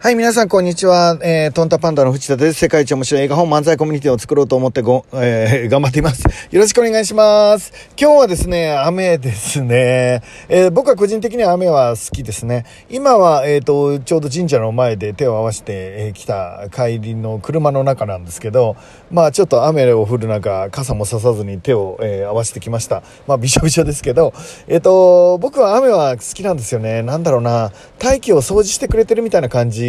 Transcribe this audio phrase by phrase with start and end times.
[0.00, 1.18] はい、皆さん、こんにちは。
[1.22, 2.60] えー、トンタパンダの藤田です。
[2.60, 6.22] 世界一面白い映画本漫才コミュニティを作ろうと思ってご、 えー、頑張っています。
[6.52, 7.72] よろしくお願いします。
[8.00, 10.22] 今日はですね、雨ですね。
[10.48, 12.64] えー、僕は個人的には雨は好きですね。
[12.88, 18.76] 今は、えっ、ー、と、ちょうど神社の前で手を合わせて、えー、来た帰りの車の中なんですけど、
[19.10, 23.02] まあ、ちょっと雨を降る中、傘もささずに手を、えー、合わせてきました。
[23.26, 24.32] まあ、びしょびしょですけど、
[24.68, 27.02] えっ、ー、と、僕は雨は好きなんですよね。
[27.02, 29.88] なんだろうな、大気を掃除してくれてるみたいな感じ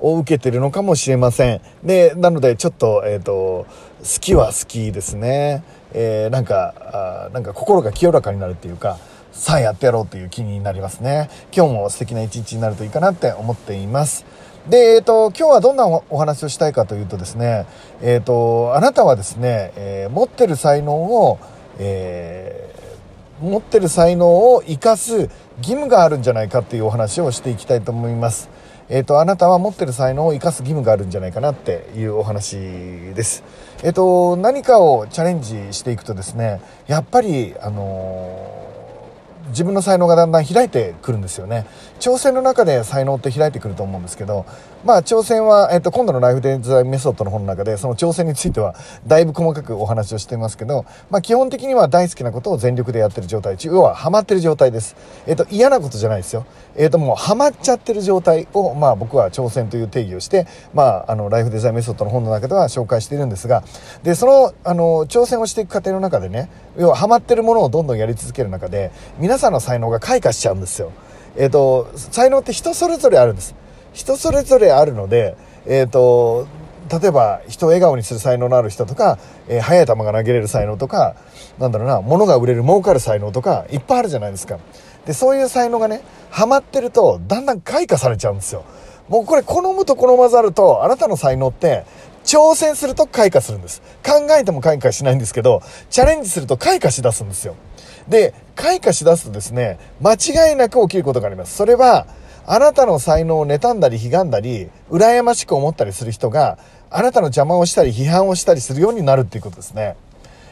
[0.00, 1.60] を受けてるのかもしれません。
[1.84, 3.66] で、なのでちょっと、えっ、ー、と、好
[4.20, 5.62] きは好きですね。
[5.92, 8.98] えー、なんか、あなんか心が清らかになるっていうか、
[9.32, 11.30] さあやってやろうっていう気になりますね。
[11.54, 14.24] 今日も素敵な一日になるといいかなって思っています。
[14.68, 17.66] で、えっ、ー、と、今日はどんなお話をしたいかというとですね、
[18.02, 21.38] えっ、ー、と、あなたはですね、えー、持ってる才能を、
[21.78, 22.70] え
[23.40, 28.50] 持ってる才能を生かす義務があるんじゃないかっていうお話をしていきたいと思います。
[28.90, 32.56] えっ、ー、と、あなたは持ってる才能を生かす義務があるんじゃないかなっていうお話
[33.14, 33.44] です。
[33.84, 38.60] えっ、ー、と、何かをチャレンジしていくとですね、やっぱり、あの
[39.50, 41.66] 自分の才能がだんだん開いてくるんですよね
[41.98, 44.46] 挑戦の中で才能って開いてくると思うんですけど
[44.84, 48.74] まあ挑戦は、えっと、今度のライフデザインメソッドの本の中でその挑戦については
[49.06, 63.62] だいぶ細かくお話をしていますけど、まあ、基本的には大好きなことを全力でやってる状態要はハマってる状態です、えっと、嫌なことじゃないですよ、えっと、もうハマっちゃってる状態を、まあ、僕は挑戦という定義をして、まあ、あのライフデザインメソッドの本の中では紹介しているんですが
[64.02, 70.92] でそのあの挑戦をしていく過程の中でね要はハマってるものをどんどんやり続ける中で皆さんの才能が開花しちゃうんですよ。
[71.36, 73.54] えっ、と、才能って人それぞれあるんです。
[73.92, 76.46] 人それぞれあるので、えっ、ー、と、
[76.90, 81.14] 例えば人を笑顔にする才能のある人とか、えー、速い球が投げれる才能とか、
[81.58, 84.58] なんだろうな、物が売れる儲かる才能とか、いっぱいあるじゃないですか。
[85.06, 88.64] で、そういう才能がね、ハマってると、だんだん開花されちゃうんですよ。
[89.08, 91.84] もうこれ好むと好まざると、あなたの才能って、
[92.24, 93.82] 挑戦すると開花するんです。
[94.04, 97.56] 考えても開花しないんですけど、チャレンジすると開花しだすんですよ。
[98.08, 101.56] で、開花しだすとですね、間違いなく起きることがあります。
[101.56, 102.06] それは、
[102.52, 106.58] あなたの才能を妬んだり、悲んだり、羨ましく思ったりする人が、
[106.90, 109.94] あなたの邪魔をしたり、批判をしたりするようになるっていうことですね。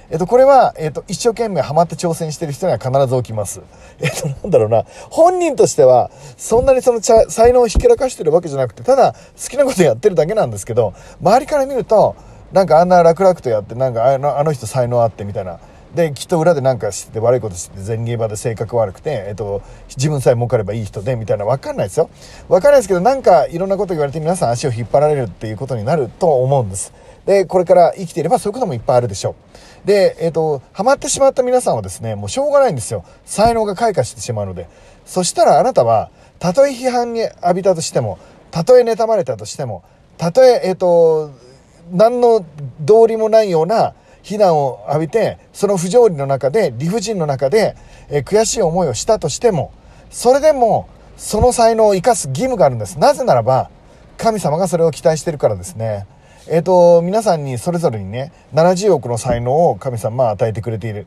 [0.08, 3.62] えっと、これは、えっと、一生懸命ハマって挑戦してる人には必ず起きます。
[3.98, 4.84] えっと、なんだろうな。
[5.10, 12.14] 本人としては、そんなにその才能をひけらかしてるわけじゃなくて、ただ、好きなことやってるだけなんですけど、周りから見ると、
[12.52, 15.58] なんかあんな楽々とやって、なんかあのあの人才能あってみたいな。
[15.98, 19.62] できっと裏で何かして悪いことして前現場で性格悪くて、えっと、
[19.96, 22.08] 自分さえ儲かればいい人でみたいな分かんないですよ。
[22.48, 26.92] 分かんないですけどなんかいろんなこと言われて皆さん足を引っ張られるっていうことになると思うんです。
[27.26, 29.34] でこれから生きていればそういうこともいっぱいあるでしょ
[29.84, 29.86] う。
[29.88, 33.04] でえっとハマってしまった皆さんはですねもうしょうがないんですよ。
[33.24, 34.68] 才能が開花してしまうので。
[35.04, 38.20] そしたらあなたはたとえ批判に浴びたとしても
[38.52, 39.82] たとえ妬まれたとしても
[40.16, 41.32] たとええっと
[41.90, 42.44] 何の
[42.80, 43.94] 道理もないような
[44.28, 47.74] 非難を浴びて、その不条理の中で、理不尽の中で、
[48.10, 49.72] え、悔しい思いをしたとしても、
[50.10, 52.98] それでも、その才能を生かす義務があるんです。
[52.98, 53.70] なぜならば、
[54.18, 56.06] 神様がそれを期待してるからですね。
[56.46, 61.06] えっ、ー、と、皆さんにそれぞれにね、70億の才能を神様は与えてくれている。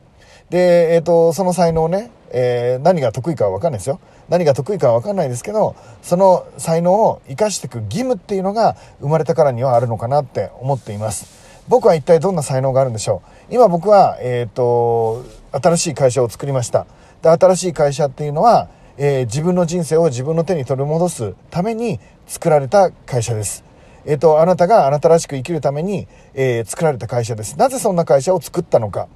[0.50, 4.00] で、えっ、ー、と、その才能をね、えー、何が得意かは分かんないですよ。
[4.28, 11.41] 何が得意かは分かんないですけど、その才能を生かしていく義務っていうのが生まれたからにはあるのかなって思っています。
[11.68, 16.86] 僕は一体どんな才能があるんでしょう今僕は、えっ、ー、と、新しい会社を作りました。
[17.22, 23.64] で、新しい会社っていうのは、えー、自分の人生を自分の手に取り戻すために作られた会社です。
[24.04, 27.58] えっ、ー、と、あなたがあなたらしく生きるために、えー、作られた会社です。
[27.58, 29.08] なぜそんな会社を作ったのか。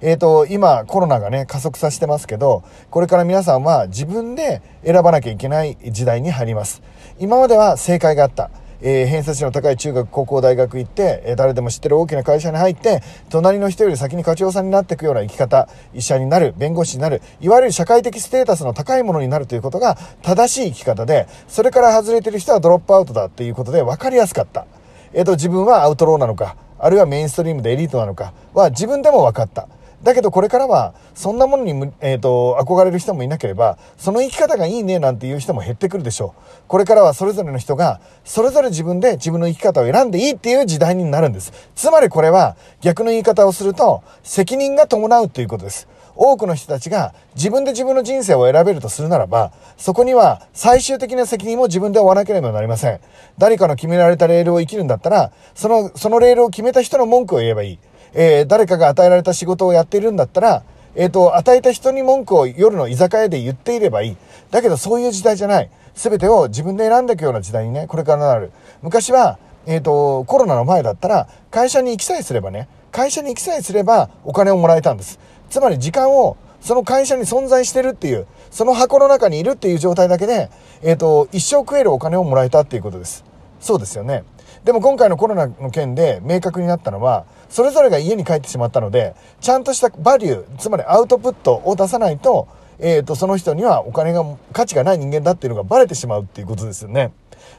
[0.00, 6.82] えっ、と、今コロナがね、加速させてますけど、これから皆さんは自分で選ばなきゃいけない時代に入ります。
[7.20, 8.50] 今までは正解があった。
[8.82, 13.00] えー、偏差値の高い中学、高校、大学行って、えー、誰でも知ってる大きな会社に入って、
[13.30, 24.66] 隣の人より先に課長さんになっていくような生き方、医者になる、弁護士になる、いわゆる社会的ステータスの高いものになるということが正しい生き方で、それから外れてる人はドロップアウトだっていうことで分かりやすかった。
[25.14, 29.68] えっ、ー、と、自分はアウトローなのか、あるいはメインストリームでエリートなのかは自分でも分かった。
[30.02, 36.42] だけどこれからは、そんなものに、えっ、ー、と、憧れる人もいなければ、その生き方がいいねなんていう人も減ってくるでしょう。
[36.66, 41.52] これからはそれぞれの人が、それぞれ自分で自分の生き方を選んでいいっていう時代になるんです。
[41.76, 45.88] つまりこれは、逆の言い方をすると、責任が伴うということです。
[46.14, 53.00] 多くの人たちが自分で自分の人生を選べるとするならば、そこには最終的な責任も自分で負わなければなりません。
[53.38, 57.78] 誰かの決められたレールを生きるんだったら、その、そのレールを決めた人の文句を言えばいい。
[58.14, 60.62] えー、誰かが与えられた仕事をやっているんだったら、
[60.94, 64.16] えっ、ー、と、与えた人に文句を夜の居酒屋で言っていればいい。
[64.50, 65.70] だけどそういう時代じゃない。
[65.94, 68.52] 全てを自分で選んでいくような時代にね、これからなる。
[68.82, 75.18] 昔は、えっ、ー、と、コロナの前だったら、会社に行きさえすればね、会社に行きさえすればお金をもらえたんです。
[75.48, 80.50] つまり時間をその会社に存在してるっていう、その箱の中にいるっていう状態だけで、
[80.82, 83.24] えっ、ー、と、一生食えるお金をもらえたっていうことです。
[83.60, 84.24] そうですよね。
[84.64, 97.12] でも今回のコロナの件で明確になったのは、それぞれが家に帰ってしまったので、ちゃんとしたバリュー、つまりアウトプットを出さないと、えっ、ー、と、その人にはお金が、価値がない人間だっていうのがバレてしまうっていうことですよね。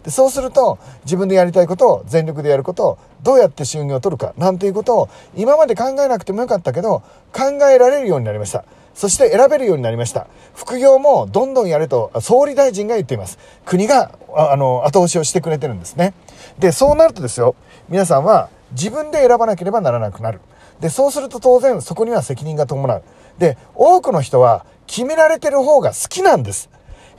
[0.03, 8.65] でそうすると自分でやりたいことを全力でやることどうやって収入を取るかなんていうことを今まで考えなくてもよかったけど考えられるようになりました。
[8.93, 10.27] そして選べるようになりました。
[10.53, 13.39] 副業もどんどんやれと総理大臣が言っています。
[13.65, 16.13] 国があの後押しをしてくれてるんですね。
[16.59, 17.55] でそうなるとですよ
[17.89, 20.41] 皆さんは自分で選ばなければならなくなる
[20.79, 23.03] でそうすると当然そこには責任が伴う
[23.39, 26.69] で多くの人は決められてる方が好きなんです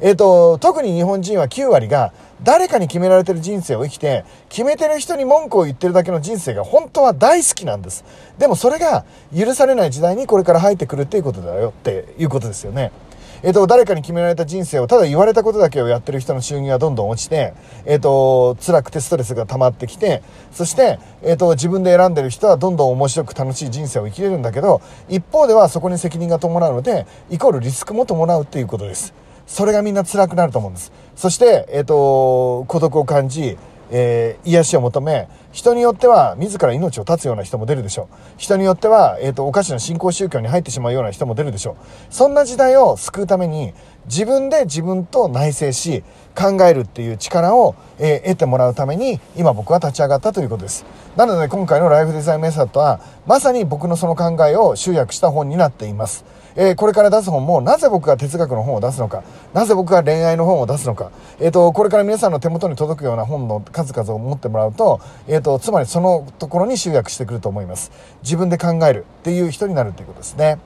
[0.00, 2.12] えっ、ー、と、特に日本人は9割が
[2.42, 8.04] 誰かに決められてる人生を生きて、決めてる人に文句を言ってるだけの人生が本当は大好きなんです。
[8.38, 9.04] でもそれが
[9.36, 12.90] 許されない時代にこれから入ってくるっていうことだよっていうことですよね。
[13.46, 17.52] えっ、と、誰かに決められた人生をただ言われたことだけをやってる人の収入はどんどん落ちて、
[17.84, 24.80] えっ、と、辛くてストレスが溜まってきて、そして、えっ、と、自分で選んでる人はどんどん面白く楽しい人生を生きれるんだけど、
[25.10, 29.12] 一方ではそこに責任が伴うので、イコールリスクも伴うっていうことです。
[29.46, 30.90] それがみんな辛くなると思うんです。
[31.14, 33.58] そして、えっ、と、孤独を感じ、
[33.96, 38.16] えー、癒しを求め、人によっては自ら命を絶つような人も出るでしょう。
[38.38, 41.76] 人によっては、えっ、ー、と、おかしな信仰宗教に入ってしまうような人も出るでしょう。
[42.10, 43.72] そんな時代を救うために、
[44.06, 46.02] 自分で自分と内省し、
[46.34, 50.84] 考えるっていう力を、えー、得てもらうために、今僕は立ち上がったということです。
[51.16, 56.24] なので今回のライフデザインメソッドは、まさに僕のその考えを集約した本になっています。
[56.56, 61.10] えー、これから出す本も、なぜ僕が哲学の本を出すのか、なぜ僕が恋愛の本を出すのか、
[61.40, 67.90] えっ、ー、と、これから皆さんの手元に届くような本の数々を持ってもらうと、えっ、ー、と、つまりそのところに集約してくると思います。
[68.22, 70.58] 自分で考えるっていう人になるっていうことですね。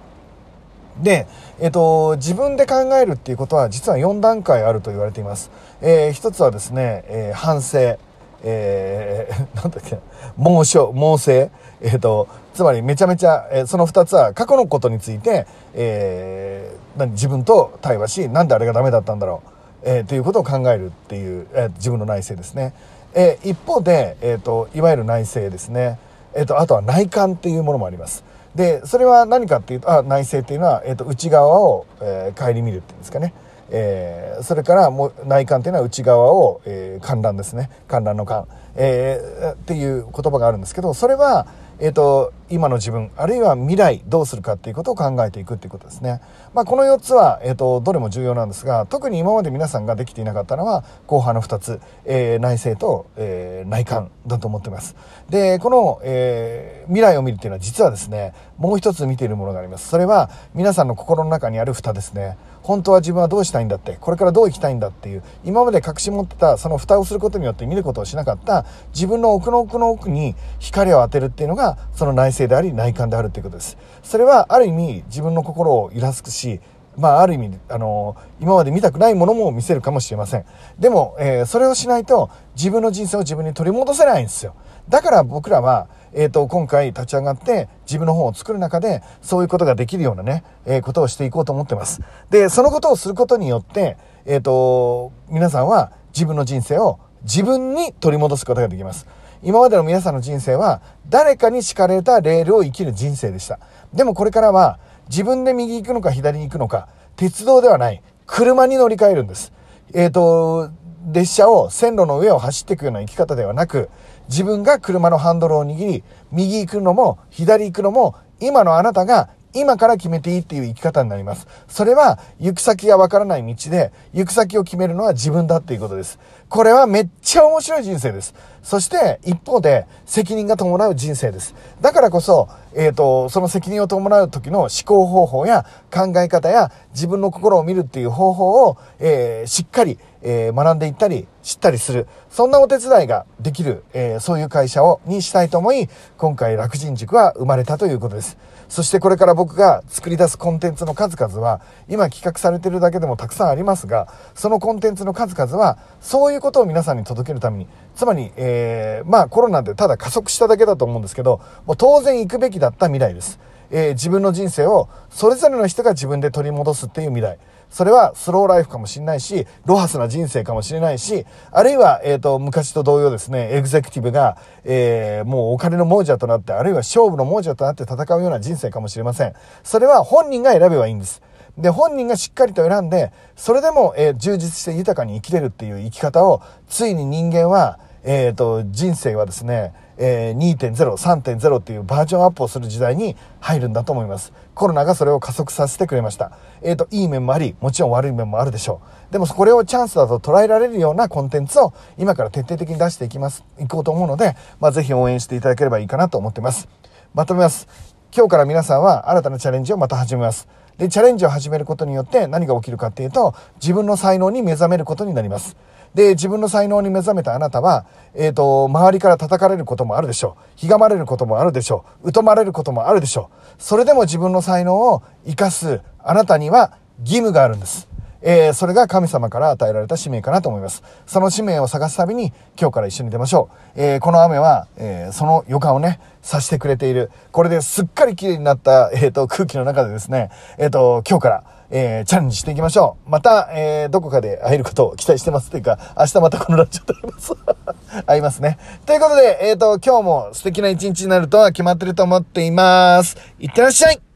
[1.02, 1.26] で、
[1.60, 5.50] えっ、と、自分で考えるっていうことは実は4段階あると言われています。
[5.80, 7.98] えー、一つはですね、えー、反省。
[8.44, 9.98] えー、 なんだっけ、
[10.36, 11.32] 猛暑、猛省。
[11.32, 11.50] え
[11.86, 19.58] っ、ー、と、つまりめちゃめちゃ、えー、その2つは過去のことについて、えー、自分と対話し、なんであれがダメだったんだろう。
[19.84, 22.72] えー、ということを考えるっていう、えー、自分の内省ですね。
[23.14, 25.98] えー、一方で、えーと、いわゆる内省ですね。
[26.34, 28.24] えーと、あとは内観っていうものもあります。
[28.54, 33.34] で、それは何かっていうと、あ内政っていうのは、えーと、内側を、えー、顧みるっていうんですかね。
[33.70, 41.46] えー、それからもう内観っていうのは内側を、えー、観覧ですね観覧の観、えー、っていう言葉があるんですけどそれは、
[41.80, 46.20] えーと、今の自分あるいは未来どうするかっていうことを考えていくっていうことですね、
[46.54, 54.96] まあ、この4つは、えーと、どれも重要なんですが特に今まで皆さんができていなかったのは後半の2つ、えー、内政と、えー、内観だと思ってます。
[55.28, 59.88] でこの、えー、未来を見るっていうのは実はですねもう一つ見ているものがあります。
[59.88, 62.36] それは皆さんの心の中にある蓋ですね。
[62.68, 76.60] 本当は自分はどうしたいんだってこれからどう生きたいんだっていう今まで隠し持ってたその蓋をすることによって見ることをしなかった自分の奥の奥の奥に光を当てるっていうのがその内政であり内観であるっていうことですそれはある意味自分の心を揺らすくし
[76.98, 80.44] まあ、ある意味、あの今まで見たくないものも見せるかもしれません。
[80.80, 84.56] でも、えー、それをしないと、自分の人生を自分に取り戻せないんですよ。
[84.88, 92.02] だから僕らは、えっ、ー、と、今回立ち上がって自分の本を作る中で、そういうことができるようなね、えー、ことをしていこうと思ってます。
[92.28, 99.06] で、そのことをすることによって、えっ、ー、と、皆さんは自分の人生を自分に取り戻すことができます。
[99.42, 103.58] 今までの皆さんの人生は、誰かに敷かれたレールを生きる人生でした。
[103.94, 104.78] でもこれからは、
[105.08, 109.52] 自分で右行くのか左に行くのか、鉄道ではない、車に乗り換えるんです。
[109.94, 110.70] えっ、と、
[111.10, 113.88] 列車を線路の上を走っていくような生き方ではなく、
[114.28, 121.46] 自分が車のハンドルを握り、右行くのも左行くのも、今のあなたが今から決めていいっていう生き方になります。
[121.68, 126.18] それは行く先がわからない道で、行く先を決めるのは自分だっていうことです。
[126.48, 128.34] これはめっちゃ面白い人生です。
[128.62, 131.54] そして一方で責任が伴う人生です。
[131.80, 142.06] だからこそ、えっ、ー、と、その責任を伴う時の思考方法や考え方や自分の心を見るっていう方法を、えー、しっかり、えー、学んでいったり、知ったりする。
[142.30, 145.88] そんなお手伝いができる、え、そういう会社を、にしたいと思い、
[146.18, 148.36] 今回楽人塾は生まれたということです。
[148.68, 163.40] そしてこれから僕が作り出すコンテンツの数々は、今企画されてるだけでもたくさんありますが、そのコンテンツの数々は、そういうことを皆さんに届けるために、つまり、えー、まあコロナでただ加速しただけだと思うんですけど、もう当然行くべきだった未来です。
[163.70, 167.38] えー、自分の人生をそれぞれの人が自分で取り戻すっていう未来。
[167.70, 179.34] それはスローライフかもしれないし、ロハスな人生かもしれないし、あるいは、えっ、ー、と、昔と同様ですね、エグゼクティブが、えー、もうお金の亡者となって、あるいは勝負の亡者となって戦うような人生かもしれません。
[179.62, 181.22] それは本人が選べばいいんです。
[181.58, 194.32] で、本人がしっかりと選んで、それでも、えー、充実して豊かに生きれるっていう生き方を、ついに人間は、えっ、ー、と、人生はですね、えー、2.0、3.0っていうバージョンアップをする時代に入るんだと思います。
[194.54, 196.32] コロナがそれを加速させてくれました。
[196.62, 199.12] えっ、ー、と、いい面もあり、もちろん悪い面もあるでしょう。
[199.12, 206.68] でも、これをチャンスだと捉えられるようなコンテンツを今から徹底的に出していきます、いこうと思うので、まあ、ぜひ応援していただければいいかなと思ってます。
[207.14, 207.66] まとめます。
[208.14, 210.48] 今日から皆さんは新たなチャレンジをまた始めます。
[210.78, 215.56] で、チャレンジを始めることによって何が起きるかっていうと、自分の才能に目覚めることになります。
[215.94, 220.42] で、自分の才能に目覚めたあなたは、えっ、ー、と、周りから叩かれることもあるでしょう。
[220.56, 222.12] ひがまれることもあるでしょう。
[222.12, 223.62] 疎まれることもあるでしょう。
[223.62, 227.88] それでも自分の才能を生かすあなたには義務があるんです。
[228.20, 230.82] えー、それが神様から与えられた使命かなと思います。
[231.06, 233.80] その使命を探すたびに今日から一緒に出ましょう。
[233.80, 237.10] えー、この雨は、えー、その予感をね、さしてくれている。
[237.30, 243.10] これですっかり綺麗になった、えっ、と、空気の中でですね、えっ、と、今日から、えー、チャレンジしていきましょう。
[243.10, 247.34] また、えー、どこかで会えることを期待してますというか、明日またこのラジオで会います。
[248.06, 248.58] 会いますね。
[248.86, 253.16] ということで、えっ、ー、と、今日も素敵な一日になるとは決まってると思っています。
[253.38, 254.07] いってらっしゃい